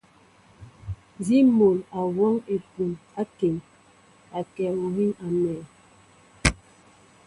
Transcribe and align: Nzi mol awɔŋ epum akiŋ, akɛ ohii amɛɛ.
Nzi 1.19 1.37
mol 1.57 1.77
awɔŋ 1.99 2.33
epum 2.55 2.91
akiŋ, 3.21 3.55
akɛ 4.39 4.65
ohii 4.85 5.17
amɛɛ. 5.25 5.57